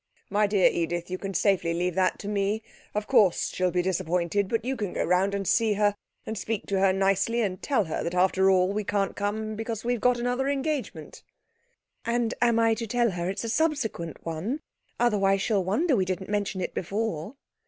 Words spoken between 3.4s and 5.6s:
she'll be disappointed, but you can go round and